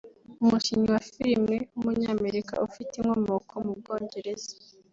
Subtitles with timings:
[0.43, 4.51] umukinnyi wa filime w’umunyamerika ufite inkomoko mu Bwongereza